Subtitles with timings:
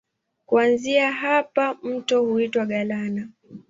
[0.45, 3.27] Kuanzia hapa mto huitwa Galana.